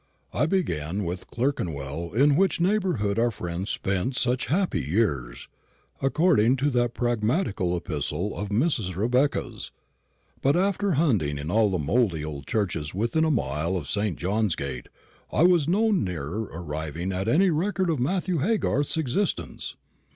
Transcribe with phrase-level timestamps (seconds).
[0.33, 5.47] I began with Clerkenwell, in which neighbourhood our friend spent such happy years,
[6.01, 8.95] according to that pragmatical epistle of Mrs.
[8.95, 9.71] Rebecca's;
[10.41, 14.17] but after hunting in all the mouldy old churches within a mile of St.
[14.17, 14.89] John's gate,
[15.31, 19.75] I was no nearer arriving at any record of Matthew Haygarth's existence.